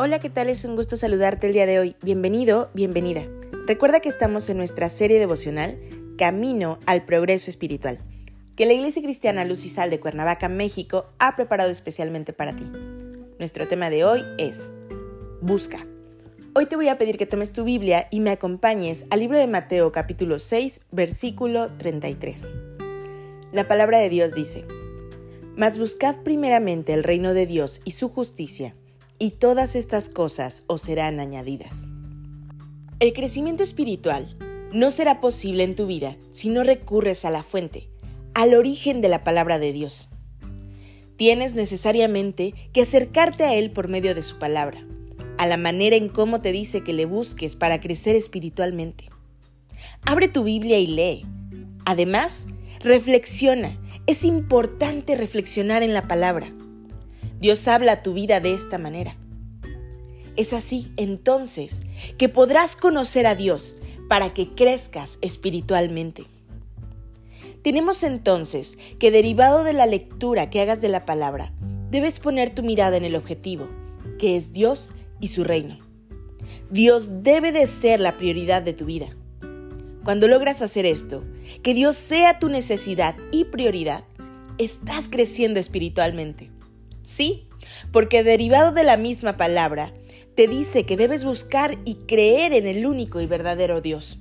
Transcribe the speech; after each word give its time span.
Hola, 0.00 0.20
¿qué 0.20 0.30
tal? 0.30 0.48
Es 0.48 0.64
un 0.64 0.76
gusto 0.76 0.96
saludarte 0.96 1.48
el 1.48 1.54
día 1.54 1.66
de 1.66 1.80
hoy. 1.80 1.96
Bienvenido, 2.04 2.70
bienvenida. 2.72 3.26
Recuerda 3.66 3.98
que 3.98 4.08
estamos 4.08 4.48
en 4.48 4.56
nuestra 4.56 4.88
serie 4.90 5.18
devocional 5.18 5.76
Camino 6.16 6.78
al 6.86 7.04
Progreso 7.04 7.50
Espiritual, 7.50 7.98
que 8.54 8.64
la 8.64 8.74
Iglesia 8.74 9.02
Cristiana 9.02 9.44
Luz 9.44 9.64
y 9.64 9.68
Sal 9.68 9.90
de 9.90 9.98
Cuernavaca, 9.98 10.48
México, 10.48 11.06
ha 11.18 11.34
preparado 11.34 11.72
especialmente 11.72 12.32
para 12.32 12.54
ti. 12.54 12.70
Nuestro 13.40 13.66
tema 13.66 13.90
de 13.90 14.04
hoy 14.04 14.24
es 14.38 14.70
Busca. 15.40 15.84
Hoy 16.54 16.66
te 16.66 16.76
voy 16.76 16.86
a 16.86 16.96
pedir 16.96 17.18
que 17.18 17.26
tomes 17.26 17.52
tu 17.52 17.64
Biblia 17.64 18.06
y 18.12 18.20
me 18.20 18.30
acompañes 18.30 19.04
al 19.10 19.18
libro 19.18 19.36
de 19.36 19.48
Mateo 19.48 19.90
capítulo 19.90 20.38
6, 20.38 20.80
versículo 20.92 21.72
33. 21.76 22.48
La 23.50 23.66
palabra 23.66 23.98
de 23.98 24.10
Dios 24.10 24.32
dice, 24.32 24.64
Mas 25.56 25.76
buscad 25.76 26.22
primeramente 26.22 26.94
el 26.94 27.02
reino 27.02 27.34
de 27.34 27.46
Dios 27.46 27.80
y 27.84 27.90
su 27.90 28.08
justicia, 28.10 28.76
y 29.18 29.30
todas 29.30 29.76
estas 29.76 30.08
cosas 30.08 30.64
os 30.66 30.82
serán 30.82 31.20
añadidas. 31.20 31.88
El 33.00 33.12
crecimiento 33.12 33.62
espiritual 33.62 34.36
no 34.72 34.90
será 34.90 35.20
posible 35.20 35.64
en 35.64 35.74
tu 35.74 35.86
vida 35.86 36.16
si 36.30 36.50
no 36.50 36.64
recurres 36.64 37.24
a 37.24 37.30
la 37.30 37.42
fuente, 37.42 37.88
al 38.34 38.54
origen 38.54 39.00
de 39.00 39.08
la 39.08 39.24
palabra 39.24 39.58
de 39.58 39.72
Dios. 39.72 40.08
Tienes 41.16 41.54
necesariamente 41.54 42.54
que 42.72 42.82
acercarte 42.82 43.44
a 43.44 43.54
Él 43.54 43.72
por 43.72 43.88
medio 43.88 44.14
de 44.14 44.22
su 44.22 44.38
palabra, 44.38 44.84
a 45.36 45.46
la 45.46 45.56
manera 45.56 45.96
en 45.96 46.08
cómo 46.08 46.40
te 46.40 46.52
dice 46.52 46.84
que 46.84 46.92
le 46.92 47.06
busques 47.06 47.56
para 47.56 47.80
crecer 47.80 48.14
espiritualmente. 48.14 49.10
Abre 50.02 50.28
tu 50.28 50.44
Biblia 50.44 50.78
y 50.78 50.86
lee. 50.86 51.26
Además, 51.84 52.46
reflexiona. 52.80 53.78
Es 54.06 54.24
importante 54.24 55.16
reflexionar 55.16 55.82
en 55.82 55.92
la 55.92 56.06
palabra. 56.06 56.52
Dios 57.40 57.68
habla 57.68 57.92
a 57.92 58.02
tu 58.02 58.14
vida 58.14 58.40
de 58.40 58.52
esta 58.54 58.78
manera. 58.78 59.16
Es 60.36 60.52
así 60.52 60.92
entonces 60.96 61.82
que 62.16 62.28
podrás 62.28 62.76
conocer 62.76 63.26
a 63.26 63.34
Dios 63.34 63.76
para 64.08 64.30
que 64.30 64.54
crezcas 64.54 65.18
espiritualmente. 65.20 66.24
Tenemos 67.62 68.02
entonces 68.02 68.78
que 68.98 69.10
derivado 69.10 69.64
de 69.64 69.72
la 69.72 69.86
lectura 69.86 70.50
que 70.50 70.60
hagas 70.60 70.80
de 70.80 70.88
la 70.88 71.04
palabra, 71.04 71.52
debes 71.90 72.20
poner 72.20 72.54
tu 72.54 72.62
mirada 72.62 72.96
en 72.96 73.04
el 73.04 73.16
objetivo, 73.16 73.68
que 74.18 74.36
es 74.36 74.52
Dios 74.52 74.92
y 75.20 75.28
su 75.28 75.44
reino. 75.44 75.78
Dios 76.70 77.22
debe 77.22 77.52
de 77.52 77.66
ser 77.66 78.00
la 78.00 78.16
prioridad 78.16 78.62
de 78.62 78.74
tu 78.74 78.84
vida. 78.84 79.16
Cuando 80.04 80.28
logras 80.28 80.62
hacer 80.62 80.86
esto, 80.86 81.24
que 81.62 81.74
Dios 81.74 81.96
sea 81.96 82.38
tu 82.38 82.48
necesidad 82.48 83.16
y 83.32 83.44
prioridad, 83.44 84.04
estás 84.58 85.08
creciendo 85.08 85.60
espiritualmente. 85.60 86.50
Sí, 87.08 87.48
porque 87.90 88.22
derivado 88.22 88.70
de 88.70 88.84
la 88.84 88.98
misma 88.98 89.38
palabra, 89.38 89.94
te 90.36 90.46
dice 90.46 90.84
que 90.84 90.98
debes 90.98 91.24
buscar 91.24 91.78
y 91.86 91.94
creer 92.06 92.52
en 92.52 92.66
el 92.66 92.84
único 92.84 93.22
y 93.22 93.26
verdadero 93.26 93.80
Dios. 93.80 94.18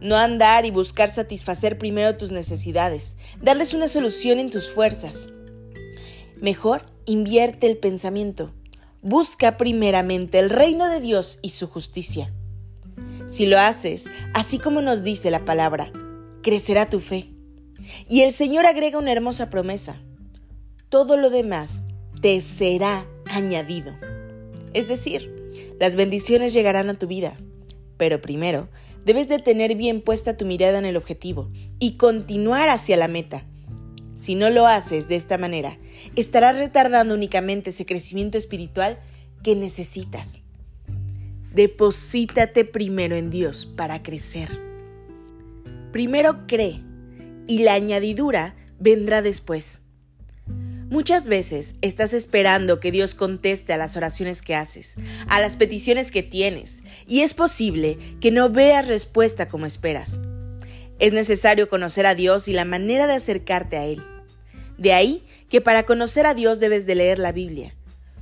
No 0.00 0.16
andar 0.16 0.66
y 0.66 0.72
buscar 0.72 1.08
satisfacer 1.08 1.78
primero 1.78 2.16
tus 2.16 2.32
necesidades, 2.32 3.16
darles 3.40 3.72
una 3.72 3.86
solución 3.86 4.40
en 4.40 4.50
tus 4.50 4.68
fuerzas. 4.68 5.28
Mejor 6.40 6.86
invierte 7.06 7.68
el 7.68 7.76
pensamiento. 7.76 8.52
Busca 9.00 9.56
primeramente 9.56 10.40
el 10.40 10.50
reino 10.50 10.88
de 10.88 11.00
Dios 11.00 11.38
y 11.40 11.50
su 11.50 11.68
justicia. 11.68 12.32
Si 13.28 13.46
lo 13.46 13.60
haces, 13.60 14.10
así 14.32 14.58
como 14.58 14.82
nos 14.82 15.04
dice 15.04 15.30
la 15.30 15.44
palabra, 15.44 15.92
crecerá 16.42 16.86
tu 16.90 16.98
fe. 16.98 17.30
Y 18.08 18.22
el 18.22 18.32
Señor 18.32 18.66
agrega 18.66 18.98
una 18.98 19.12
hermosa 19.12 19.50
promesa 19.50 20.00
todo 20.94 21.16
lo 21.16 21.28
demás 21.28 21.86
te 22.20 22.40
será 22.40 23.04
añadido. 23.28 23.96
Es 24.74 24.86
decir, 24.86 25.50
las 25.80 25.96
bendiciones 25.96 26.52
llegarán 26.52 26.88
a 26.88 26.94
tu 26.94 27.08
vida, 27.08 27.34
pero 27.96 28.22
primero 28.22 28.68
debes 29.04 29.26
de 29.26 29.40
tener 29.40 29.74
bien 29.74 30.02
puesta 30.02 30.36
tu 30.36 30.46
mirada 30.46 30.78
en 30.78 30.84
el 30.84 30.96
objetivo 30.96 31.50
y 31.80 31.96
continuar 31.96 32.68
hacia 32.68 32.96
la 32.96 33.08
meta. 33.08 33.44
Si 34.16 34.36
no 34.36 34.50
lo 34.50 34.68
haces 34.68 35.08
de 35.08 35.16
esta 35.16 35.36
manera, 35.36 35.78
estarás 36.14 36.58
retardando 36.58 37.16
únicamente 37.16 37.70
ese 37.70 37.86
crecimiento 37.86 38.38
espiritual 38.38 39.00
que 39.42 39.56
necesitas. 39.56 40.42
Deposítate 41.52 42.64
primero 42.64 43.16
en 43.16 43.30
Dios 43.30 43.66
para 43.66 44.04
crecer. 44.04 44.48
Primero 45.90 46.46
cree 46.46 46.82
y 47.48 47.64
la 47.64 47.74
añadidura 47.74 48.54
vendrá 48.78 49.22
después. 49.22 49.83
Muchas 50.94 51.26
veces 51.26 51.74
estás 51.82 52.12
esperando 52.12 52.78
que 52.78 52.92
Dios 52.92 53.16
conteste 53.16 53.72
a 53.72 53.76
las 53.76 53.96
oraciones 53.96 54.42
que 54.42 54.54
haces, 54.54 54.94
a 55.26 55.40
las 55.40 55.56
peticiones 55.56 56.12
que 56.12 56.22
tienes, 56.22 56.84
y 57.08 57.22
es 57.22 57.34
posible 57.34 57.98
que 58.20 58.30
no 58.30 58.48
veas 58.48 58.86
respuesta 58.86 59.48
como 59.48 59.66
esperas. 59.66 60.20
Es 61.00 61.12
necesario 61.12 61.68
conocer 61.68 62.06
a 62.06 62.14
Dios 62.14 62.46
y 62.46 62.52
la 62.52 62.64
manera 62.64 63.08
de 63.08 63.14
acercarte 63.14 63.76
a 63.76 63.86
Él. 63.86 64.04
De 64.78 64.92
ahí 64.92 65.26
que 65.48 65.60
para 65.60 65.82
conocer 65.84 66.26
a 66.26 66.34
Dios 66.34 66.60
debes 66.60 66.86
de 66.86 66.94
leer 66.94 67.18
la 67.18 67.32
Biblia, 67.32 67.74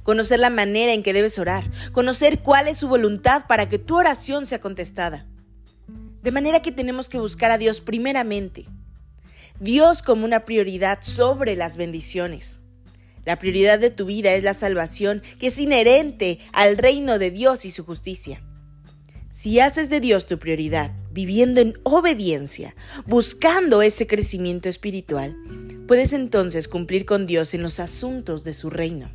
conocer 0.02 0.40
la 0.40 0.48
manera 0.48 0.94
en 0.94 1.02
que 1.02 1.12
debes 1.12 1.38
orar, 1.38 1.70
conocer 1.92 2.38
cuál 2.38 2.68
es 2.68 2.78
su 2.78 2.88
voluntad 2.88 3.46
para 3.48 3.68
que 3.68 3.78
tu 3.78 3.98
oración 3.98 4.46
sea 4.46 4.62
contestada. 4.62 5.26
De 6.22 6.32
manera 6.32 6.62
que 6.62 6.72
tenemos 6.72 7.10
que 7.10 7.18
buscar 7.18 7.50
a 7.50 7.58
Dios 7.58 7.82
primeramente. 7.82 8.64
Dios 9.60 10.02
como 10.02 10.24
una 10.24 10.46
prioridad 10.46 11.00
sobre 11.02 11.54
las 11.54 11.76
bendiciones. 11.76 12.61
La 13.24 13.38
prioridad 13.38 13.78
de 13.78 13.90
tu 13.90 14.06
vida 14.06 14.34
es 14.34 14.42
la 14.42 14.54
salvación 14.54 15.22
que 15.38 15.48
es 15.48 15.58
inherente 15.58 16.40
al 16.52 16.76
reino 16.76 17.18
de 17.18 17.30
Dios 17.30 17.64
y 17.64 17.70
su 17.70 17.84
justicia. 17.84 18.42
Si 19.30 19.60
haces 19.60 19.88
de 19.90 20.00
Dios 20.00 20.26
tu 20.26 20.38
prioridad, 20.38 20.92
viviendo 21.10 21.60
en 21.60 21.78
obediencia, 21.84 22.74
buscando 23.06 23.82
ese 23.82 24.06
crecimiento 24.06 24.68
espiritual, 24.68 25.36
puedes 25.86 26.12
entonces 26.12 26.68
cumplir 26.68 27.04
con 27.06 27.26
Dios 27.26 27.54
en 27.54 27.62
los 27.62 27.80
asuntos 27.80 28.44
de 28.44 28.54
su 28.54 28.70
reino. 28.70 29.10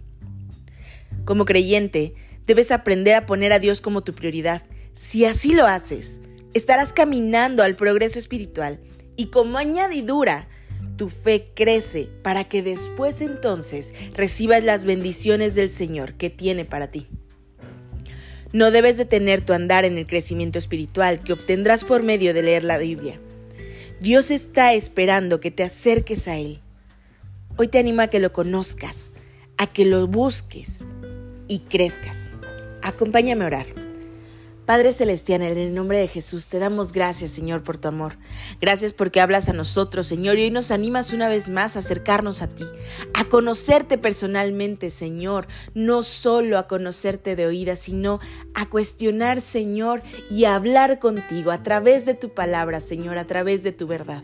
Como 1.25 1.45
creyente, 1.45 2.13
debes 2.45 2.71
aprender 2.71 3.15
a 3.15 3.25
poner 3.25 3.51
a 3.53 3.59
Dios 3.59 3.81
como 3.81 4.03
tu 4.03 4.13
prioridad. 4.13 4.63
Si 4.95 5.25
así 5.25 5.53
lo 5.53 5.65
haces, 5.65 6.21
estarás 6.53 6.93
caminando 6.93 7.63
al 7.63 7.75
progreso 7.75 8.19
espiritual 8.19 8.79
y 9.15 9.27
como 9.27 9.57
añadidura 9.57 10.47
tu 10.97 11.09
fe 11.09 11.51
crece 11.55 12.09
para 12.23 12.43
que 12.43 12.61
después 12.61 13.21
entonces 13.21 13.93
recibas 14.13 14.63
las 14.63 14.85
bendiciones 14.85 15.55
del 15.55 15.69
Señor 15.69 16.15
que 16.15 16.29
tiene 16.29 16.65
para 16.65 16.89
ti. 16.89 17.07
No 18.53 18.71
debes 18.71 18.97
detener 18.97 19.45
tu 19.45 19.53
andar 19.53 19.85
en 19.85 19.97
el 19.97 20.07
crecimiento 20.07 20.57
espiritual 20.57 21.19
que 21.19 21.33
obtendrás 21.33 21.83
por 21.83 22.03
medio 22.03 22.33
de 22.33 22.43
leer 22.43 22.63
la 22.63 22.77
Biblia. 22.77 23.19
Dios 23.99 24.31
está 24.31 24.73
esperando 24.73 25.39
que 25.39 25.51
te 25.51 25.63
acerques 25.63 26.27
a 26.27 26.37
Él. 26.37 26.59
Hoy 27.57 27.67
te 27.67 27.79
animo 27.79 28.01
a 28.01 28.07
que 28.07 28.19
lo 28.19 28.31
conozcas, 28.33 29.13
a 29.57 29.67
que 29.67 29.85
lo 29.85 30.07
busques 30.07 30.85
y 31.47 31.59
crezcas. 31.59 32.31
Acompáñame 32.81 33.43
a 33.43 33.47
orar. 33.47 33.86
Padre 34.67 34.91
Celestial, 34.91 35.43
en 35.43 35.57
el 35.57 35.73
nombre 35.73 35.97
de 35.97 36.09
Jesús, 36.09 36.47
te 36.47 36.59
damos 36.59 36.91
gracias, 36.91 37.31
Señor, 37.31 37.63
por 37.63 37.77
tu 37.77 37.87
amor. 37.87 38.17
Gracias 38.59 38.91
porque 38.91 39.21
hablas 39.21 39.47
a 39.47 39.53
nosotros, 39.53 40.07
Señor, 40.07 40.37
y 40.37 40.43
hoy 40.43 40.51
nos 40.51 40.71
animas 40.71 41.13
una 41.13 41.29
vez 41.29 41.49
más 41.49 41.77
a 41.77 41.79
acercarnos 41.79 42.41
a 42.41 42.49
ti, 42.49 42.65
a 43.13 43.23
conocerte 43.29 43.97
personalmente, 43.97 44.89
Señor, 44.89 45.47
no 45.73 46.03
solo 46.03 46.57
a 46.57 46.67
conocerte 46.67 47.37
de 47.37 47.45
oídas, 47.45 47.79
sino 47.79 48.19
a 48.55 48.67
cuestionar, 48.69 49.39
Señor, 49.39 50.03
y 50.29 50.43
a 50.43 50.55
hablar 50.55 50.99
contigo 50.99 51.51
a 51.51 51.63
través 51.63 52.05
de 52.05 52.13
tu 52.13 52.33
palabra, 52.33 52.81
Señor, 52.81 53.17
a 53.17 53.25
través 53.25 53.63
de 53.63 53.71
tu 53.71 53.87
verdad. 53.87 54.21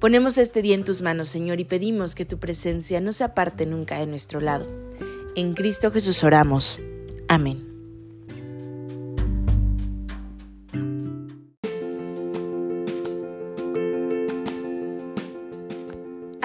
Ponemos 0.00 0.38
este 0.38 0.60
día 0.60 0.74
en 0.74 0.82
tus 0.82 1.02
manos, 1.02 1.28
Señor, 1.28 1.60
y 1.60 1.64
pedimos 1.64 2.16
que 2.16 2.24
tu 2.24 2.40
presencia 2.40 3.00
no 3.00 3.12
se 3.12 3.22
aparte 3.22 3.64
nunca 3.64 4.00
de 4.00 4.08
nuestro 4.08 4.40
lado. 4.40 4.66
En 5.36 5.54
Cristo 5.54 5.92
Jesús 5.92 6.24
oramos. 6.24 6.80
Amén. 7.28 7.75